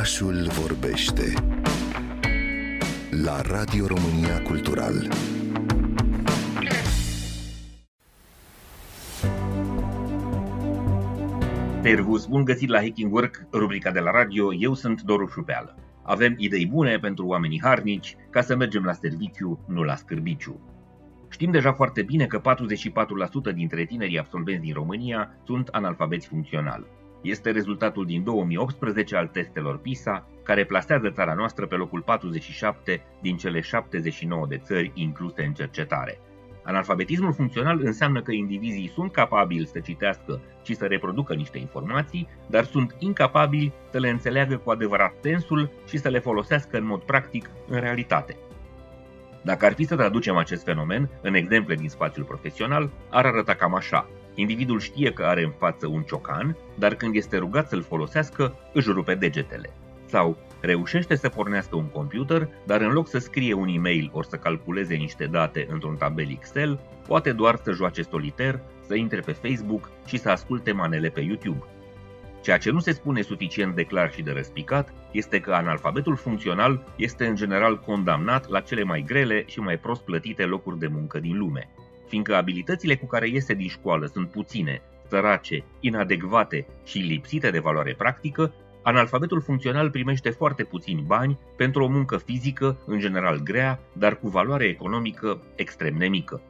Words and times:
Orașul 0.00 0.46
vorbește 0.48 1.22
la 3.10 3.40
Radio 3.40 3.86
România 3.86 4.42
Cultural. 4.42 5.08
Servus, 11.82 12.26
bun 12.26 12.44
găsit 12.44 12.68
la 12.68 12.78
Hacking 12.78 13.12
Work, 13.12 13.46
rubrica 13.52 13.90
de 13.90 14.00
la 14.00 14.10
radio. 14.10 14.54
Eu 14.54 14.74
sunt 14.74 15.02
Doru 15.02 15.26
Șupeală. 15.26 15.76
Avem 16.02 16.34
idei 16.36 16.66
bune 16.66 16.98
pentru 16.98 17.26
oamenii 17.26 17.60
harnici 17.62 18.16
ca 18.30 18.40
să 18.40 18.56
mergem 18.56 18.84
la 18.84 18.92
serviciu, 18.92 19.64
nu 19.68 19.82
la 19.82 19.96
scârbiciu. 19.96 20.60
Știm 21.30 21.50
deja 21.50 21.72
foarte 21.72 22.02
bine 22.02 22.26
că 22.26 22.40
44% 23.50 23.54
dintre 23.54 23.84
tinerii 23.84 24.18
absolvenți 24.18 24.62
din 24.62 24.74
România 24.74 25.34
sunt 25.44 25.68
analfabeți 25.68 26.26
funcțional. 26.26 26.99
Este 27.20 27.50
rezultatul 27.50 28.06
din 28.06 28.24
2018 28.24 29.16
al 29.16 29.26
testelor 29.26 29.78
PISA, 29.78 30.26
care 30.42 30.64
plasează 30.64 31.10
țara 31.10 31.34
noastră 31.34 31.66
pe 31.66 31.74
locul 31.74 32.02
47 32.02 33.02
din 33.22 33.36
cele 33.36 33.60
79 33.60 34.46
de 34.46 34.56
țări 34.56 34.90
incluse 34.94 35.42
în 35.42 35.52
cercetare. 35.52 36.20
Analfabetismul 36.62 37.32
funcțional 37.32 37.80
înseamnă 37.82 38.22
că 38.22 38.32
indivizii 38.32 38.92
sunt 38.94 39.12
capabili 39.12 39.66
să 39.66 39.78
citească 39.78 40.40
și 40.62 40.74
să 40.74 40.86
reproducă 40.86 41.34
niște 41.34 41.58
informații, 41.58 42.28
dar 42.46 42.64
sunt 42.64 42.96
incapabili 42.98 43.72
să 43.90 43.98
le 43.98 44.08
înțeleagă 44.08 44.56
cu 44.56 44.70
adevărat 44.70 45.12
sensul 45.20 45.70
și 45.88 45.96
să 45.98 46.08
le 46.08 46.18
folosească 46.18 46.76
în 46.76 46.84
mod 46.84 47.00
practic 47.00 47.50
în 47.68 47.80
realitate. 47.80 48.36
Dacă 49.42 49.66
ar 49.66 49.72
fi 49.72 49.84
să 49.84 49.96
traducem 49.96 50.36
acest 50.36 50.64
fenomen 50.64 51.10
în 51.22 51.34
exemple 51.34 51.74
din 51.74 51.88
spațiul 51.88 52.24
profesional, 52.24 52.90
ar 53.10 53.26
arăta 53.26 53.54
cam 53.54 53.74
așa. 53.74 54.08
Individul 54.34 54.80
știe 54.80 55.12
că 55.12 55.22
are 55.22 55.42
în 55.42 55.52
față 55.58 55.86
un 55.86 56.02
ciocan, 56.02 56.56
dar 56.74 56.94
când 56.94 57.14
este 57.14 57.36
rugat 57.36 57.68
să-l 57.68 57.82
folosească, 57.82 58.54
își 58.72 58.90
rupe 58.90 59.14
degetele. 59.14 59.70
Sau 60.06 60.36
reușește 60.60 61.14
să 61.14 61.28
pornească 61.28 61.76
un 61.76 61.88
computer, 61.88 62.48
dar 62.66 62.80
în 62.80 62.92
loc 62.92 63.08
să 63.08 63.18
scrie 63.18 63.52
un 63.52 63.68
e-mail 63.68 64.10
ori 64.12 64.26
să 64.26 64.36
calculeze 64.36 64.94
niște 64.94 65.26
date 65.26 65.66
într-un 65.70 65.96
tabel 65.96 66.30
Excel, 66.30 66.80
poate 67.06 67.32
doar 67.32 67.60
să 67.62 67.72
joace 67.72 68.02
soliter, 68.02 68.60
să 68.86 68.94
intre 68.94 69.20
pe 69.20 69.32
Facebook 69.32 69.90
și 70.06 70.16
să 70.16 70.30
asculte 70.30 70.72
manele 70.72 71.08
pe 71.08 71.20
YouTube. 71.20 71.64
Ceea 72.42 72.58
ce 72.58 72.70
nu 72.70 72.78
se 72.78 72.92
spune 72.92 73.22
suficient 73.22 73.74
de 73.74 73.84
clar 73.84 74.12
și 74.12 74.22
de 74.22 74.30
răspicat 74.30 74.92
este 75.10 75.40
că 75.40 75.52
analfabetul 75.52 76.16
funcțional 76.16 76.84
este 76.96 77.26
în 77.26 77.34
general 77.34 77.78
condamnat 77.78 78.48
la 78.48 78.60
cele 78.60 78.82
mai 78.82 79.04
grele 79.06 79.44
și 79.46 79.60
mai 79.60 79.78
prost 79.78 80.02
plătite 80.02 80.44
locuri 80.44 80.78
de 80.78 80.86
muncă 80.86 81.18
din 81.18 81.38
lume. 81.38 81.70
Fiindcă 82.10 82.36
abilitățile 82.36 82.96
cu 82.96 83.06
care 83.06 83.28
iese 83.28 83.54
din 83.54 83.68
școală 83.68 84.06
sunt 84.06 84.30
puține, 84.30 84.82
sărace, 85.08 85.64
inadecvate 85.80 86.66
și 86.84 86.98
lipsite 86.98 87.50
de 87.50 87.58
valoare 87.58 87.94
practică, 87.98 88.52
analfabetul 88.82 89.40
funcțional 89.40 89.90
primește 89.90 90.30
foarte 90.30 90.64
puțini 90.64 91.04
bani 91.06 91.38
pentru 91.56 91.84
o 91.84 91.88
muncă 91.88 92.16
fizică, 92.16 92.78
în 92.86 92.98
general 92.98 93.38
grea, 93.38 93.80
dar 93.92 94.18
cu 94.18 94.28
valoare 94.28 94.64
economică 94.64 95.42
extrem 95.54 95.98
de 95.98 96.06
mică. 96.06 96.42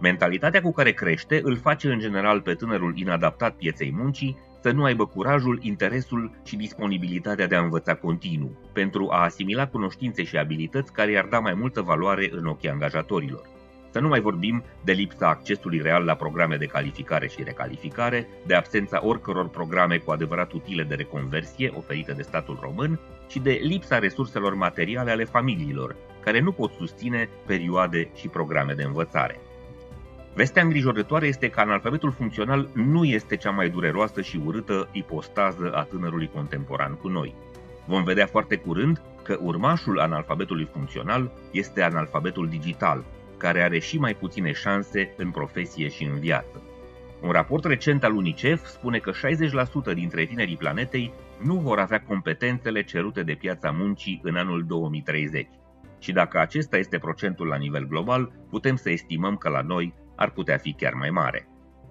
Mentalitatea 0.00 0.62
cu 0.62 0.72
care 0.72 0.92
crește 0.92 1.40
îl 1.42 1.56
face 1.56 1.88
în 1.88 1.98
general 1.98 2.40
pe 2.40 2.54
tânărul 2.54 2.92
inadaptat 2.96 3.56
pieței 3.56 3.92
muncii 3.96 4.36
să 4.60 4.70
nu 4.70 4.84
aibă 4.84 5.06
curajul, 5.06 5.58
interesul 5.62 6.30
și 6.44 6.56
disponibilitatea 6.56 7.46
de 7.46 7.54
a 7.54 7.62
învăța 7.62 7.94
continuu, 7.94 8.70
pentru 8.72 9.08
a 9.10 9.22
asimila 9.22 9.66
cunoștințe 9.66 10.24
și 10.24 10.36
abilități 10.36 10.92
care 10.92 11.10
i-ar 11.10 11.24
da 11.24 11.38
mai 11.38 11.54
multă 11.54 11.82
valoare 11.82 12.28
în 12.32 12.46
ochii 12.46 12.70
angajatorilor. 12.70 13.55
Să 13.90 14.00
nu 14.00 14.08
mai 14.08 14.20
vorbim 14.20 14.64
de 14.84 14.92
lipsa 14.92 15.28
accesului 15.28 15.80
real 15.82 16.04
la 16.04 16.14
programe 16.14 16.56
de 16.56 16.66
calificare 16.66 17.28
și 17.28 17.42
recalificare, 17.42 18.28
de 18.46 18.54
absența 18.54 19.06
oricăror 19.06 19.48
programe 19.48 19.96
cu 19.96 20.10
adevărat 20.10 20.52
utile 20.52 20.82
de 20.82 20.94
reconversie 20.94 21.72
oferite 21.76 22.12
de 22.12 22.22
statul 22.22 22.58
român 22.60 23.00
și 23.28 23.38
de 23.38 23.60
lipsa 23.62 23.98
resurselor 23.98 24.54
materiale 24.54 25.10
ale 25.10 25.24
familiilor, 25.24 25.96
care 26.20 26.40
nu 26.40 26.52
pot 26.52 26.72
susține 26.72 27.28
perioade 27.46 28.10
și 28.14 28.28
programe 28.28 28.72
de 28.72 28.82
învățare. 28.82 29.40
Vestea 30.34 30.62
îngrijorătoare 30.62 31.26
este 31.26 31.48
că 31.50 31.60
analfabetul 31.60 32.10
funcțional 32.10 32.68
nu 32.74 33.04
este 33.04 33.36
cea 33.36 33.50
mai 33.50 33.68
dureroasă 33.68 34.20
și 34.20 34.40
urâtă 34.44 34.88
ipostază 34.92 35.72
a 35.74 35.82
tânărului 35.82 36.30
contemporan 36.34 36.94
cu 36.94 37.08
noi. 37.08 37.34
Vom 37.86 38.04
vedea 38.04 38.26
foarte 38.26 38.56
curând 38.56 39.02
că 39.22 39.38
urmașul 39.42 40.00
analfabetului 40.00 40.68
funcțional 40.72 41.32
este 41.50 41.82
analfabetul 41.82 42.48
digital, 42.48 43.04
care 43.36 43.62
are 43.62 43.78
și 43.78 43.98
mai 43.98 44.14
puține 44.14 44.52
șanse 44.52 45.14
în 45.16 45.30
profesie 45.30 45.88
și 45.88 46.04
în 46.04 46.18
viață. 46.18 46.62
Un 47.20 47.30
raport 47.30 47.64
recent 47.64 48.04
al 48.04 48.16
UNICEF 48.16 48.64
spune 48.64 48.98
că 48.98 49.12
60% 49.90 49.94
dintre 49.94 50.24
tinerii 50.24 50.56
planetei 50.56 51.12
nu 51.42 51.54
vor 51.54 51.78
avea 51.78 52.02
competențele 52.02 52.84
cerute 52.84 53.22
de 53.22 53.34
piața 53.34 53.70
muncii 53.70 54.20
în 54.22 54.36
anul 54.36 54.64
2030. 54.66 55.48
Și 55.98 56.12
dacă 56.12 56.38
acesta 56.38 56.76
este 56.76 56.98
procentul 56.98 57.46
la 57.46 57.56
nivel 57.56 57.86
global, 57.86 58.32
putem 58.50 58.76
să 58.76 58.90
estimăm 58.90 59.36
că 59.36 59.48
la 59.48 59.60
noi 59.60 59.94
ar 60.16 60.30
putea 60.30 60.56
fi 60.56 60.72
chiar 60.72 60.92
mai 60.92 61.10
mare. 61.10 61.48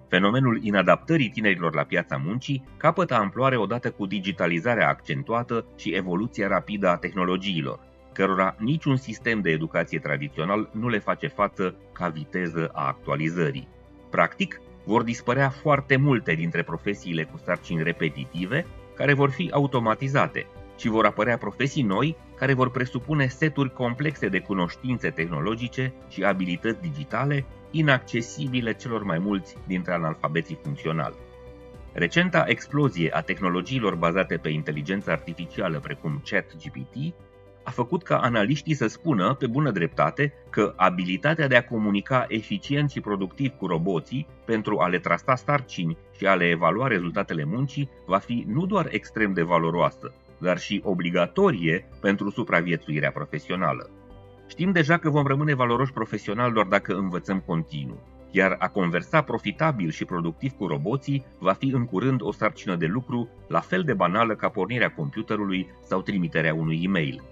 Fenomenul 0.08 0.64
inadaptării 0.64 1.28
tinerilor 1.28 1.74
la 1.74 1.82
piața 1.82 2.16
muncii 2.16 2.64
capătă 2.76 3.14
amploare 3.14 3.56
odată 3.56 3.90
cu 3.90 4.06
digitalizarea 4.06 4.88
accentuată 4.88 5.66
și 5.76 5.94
evoluția 5.94 6.48
rapidă 6.48 6.88
a 6.88 6.96
tehnologiilor, 6.96 7.80
cărora 8.16 8.54
niciun 8.58 8.96
sistem 8.96 9.40
de 9.40 9.50
educație 9.50 9.98
tradițional 9.98 10.70
nu 10.72 10.88
le 10.88 10.98
face 10.98 11.26
față 11.26 11.74
ca 11.92 12.08
viteză 12.08 12.70
a 12.72 12.86
actualizării. 12.86 13.68
Practic, 14.10 14.60
vor 14.84 15.02
dispărea 15.02 15.48
foarte 15.48 15.96
multe 15.96 16.34
dintre 16.34 16.62
profesiile 16.62 17.24
cu 17.24 17.40
sarcini 17.44 17.82
repetitive, 17.82 18.66
care 18.94 19.12
vor 19.12 19.30
fi 19.30 19.50
automatizate, 19.52 20.46
și 20.76 20.88
vor 20.88 21.04
apărea 21.04 21.38
profesii 21.38 21.82
noi 21.82 22.16
care 22.36 22.54
vor 22.54 22.70
presupune 22.70 23.26
seturi 23.26 23.72
complexe 23.72 24.28
de 24.28 24.40
cunoștințe 24.40 25.10
tehnologice 25.10 25.92
și 26.08 26.24
abilități 26.24 26.80
digitale 26.80 27.44
inaccesibile 27.70 28.74
celor 28.74 29.02
mai 29.02 29.18
mulți 29.18 29.56
dintre 29.66 29.92
analfabeții 29.92 30.58
funcționali. 30.62 31.14
Recenta 31.92 32.44
explozie 32.46 33.10
a 33.12 33.20
tehnologiilor 33.20 33.94
bazate 33.94 34.36
pe 34.36 34.48
inteligență 34.48 35.10
artificială 35.10 35.78
precum 35.78 36.22
ChatGPT 36.24 37.14
a 37.66 37.70
făcut 37.70 38.02
ca 38.02 38.18
analiștii 38.18 38.74
să 38.74 38.86
spună, 38.86 39.34
pe 39.34 39.46
bună 39.46 39.70
dreptate, 39.70 40.32
că 40.50 40.72
abilitatea 40.76 41.46
de 41.48 41.56
a 41.56 41.64
comunica 41.64 42.24
eficient 42.28 42.90
și 42.90 43.00
productiv 43.00 43.52
cu 43.56 43.66
roboții 43.66 44.26
pentru 44.44 44.78
a 44.78 44.88
le 44.88 44.98
trasta 44.98 45.34
sarcini 45.34 45.96
și 46.16 46.26
a 46.26 46.34
le 46.34 46.44
evalua 46.48 46.86
rezultatele 46.86 47.44
muncii 47.44 47.90
va 48.06 48.18
fi 48.18 48.44
nu 48.48 48.66
doar 48.66 48.86
extrem 48.90 49.32
de 49.32 49.42
valoroasă, 49.42 50.14
dar 50.38 50.58
și 50.58 50.80
obligatorie 50.84 51.88
pentru 52.00 52.30
supraviețuirea 52.30 53.10
profesională. 53.10 53.90
Știm 54.48 54.72
deja 54.72 54.96
că 54.96 55.10
vom 55.10 55.26
rămâne 55.26 55.54
valoroși 55.54 55.92
profesional 55.92 56.52
doar 56.52 56.66
dacă 56.66 56.94
învățăm 56.94 57.40
continuu, 57.46 57.98
iar 58.30 58.56
a 58.58 58.68
conversa 58.68 59.22
profitabil 59.22 59.90
și 59.90 60.04
productiv 60.04 60.52
cu 60.52 60.66
roboții 60.66 61.24
va 61.38 61.52
fi 61.52 61.66
în 61.66 61.84
curând 61.84 62.22
o 62.22 62.32
sarcină 62.32 62.76
de 62.76 62.86
lucru 62.86 63.28
la 63.48 63.60
fel 63.60 63.82
de 63.82 63.94
banală 63.94 64.34
ca 64.34 64.48
pornirea 64.48 64.92
computerului 64.92 65.68
sau 65.82 66.02
trimiterea 66.02 66.54
unui 66.54 66.80
e-mail. 66.84 67.22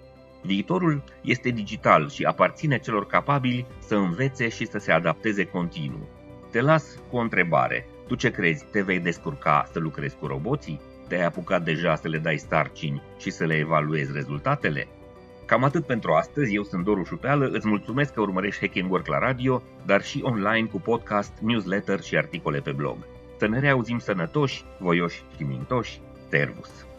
Viitorul 0.45 1.03
este 1.21 1.49
digital 1.49 2.09
și 2.09 2.23
aparține 2.23 2.77
celor 2.77 3.05
capabili 3.05 3.65
să 3.79 3.95
învețe 3.95 4.49
și 4.49 4.67
să 4.67 4.77
se 4.77 4.91
adapteze 4.91 5.45
continuu. 5.45 6.07
Te 6.51 6.61
las 6.61 6.99
cu 7.09 7.17
o 7.17 7.19
întrebare. 7.19 7.87
Tu 8.07 8.15
ce 8.15 8.31
crezi? 8.31 8.65
Te 8.71 8.81
vei 8.81 8.99
descurca 8.99 9.69
să 9.71 9.79
lucrezi 9.79 10.15
cu 10.15 10.25
roboții? 10.25 10.81
Te-ai 11.07 11.25
apucat 11.25 11.63
deja 11.63 11.95
să 11.95 12.07
le 12.07 12.17
dai 12.17 12.37
sarcini 12.37 13.01
și 13.19 13.29
să 13.29 13.45
le 13.45 13.55
evaluezi 13.55 14.11
rezultatele? 14.13 14.87
Cam 15.45 15.63
atât 15.63 15.85
pentru 15.85 16.11
astăzi, 16.11 16.55
eu 16.55 16.63
sunt 16.63 16.83
Doru 16.83 17.03
Șupeală, 17.03 17.49
îți 17.51 17.67
mulțumesc 17.67 18.13
că 18.13 18.21
urmărești 18.21 18.59
Hacking 18.65 18.91
Work 18.91 19.07
la 19.07 19.19
radio, 19.19 19.63
dar 19.85 20.03
și 20.03 20.21
online 20.23 20.67
cu 20.67 20.79
podcast, 20.79 21.33
newsletter 21.41 22.01
și 22.01 22.17
articole 22.17 22.59
pe 22.59 22.71
blog. 22.71 22.97
Să 23.37 23.47
ne 23.47 23.59
reauzim 23.59 23.99
sănătoși, 23.99 24.65
voioși 24.79 25.23
și 25.37 25.43
mintoși. 25.43 25.99
Servus! 26.29 26.94